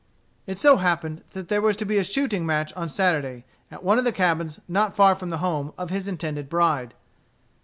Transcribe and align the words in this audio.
It 0.47 0.57
so 0.57 0.77
happened 0.77 1.21
that 1.33 1.47
there 1.47 1.61
was 1.61 1.77
to 1.77 1.85
be 1.85 1.99
a 1.99 2.03
shooting 2.03 2.43
match 2.43 2.73
on 2.73 2.89
Saturday, 2.89 3.45
at 3.69 3.83
one 3.83 3.99
of 3.99 4.03
the 4.03 4.11
cabins 4.11 4.59
not 4.67 4.95
far 4.95 5.13
from 5.13 5.29
the 5.29 5.37
home 5.45 5.73
of 5.77 5.91
his 5.91 6.07
intended 6.07 6.49
bride. 6.49 6.95